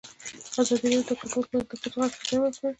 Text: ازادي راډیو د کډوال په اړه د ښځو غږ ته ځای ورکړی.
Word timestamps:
ازادي 0.59 0.81
راډیو 0.83 1.01
د 1.07 1.11
کډوال 1.19 1.45
په 1.49 1.55
اړه 1.57 1.69
د 1.69 1.79
ښځو 1.79 1.97
غږ 2.01 2.13
ته 2.19 2.23
ځای 2.29 2.39
ورکړی. 2.41 2.69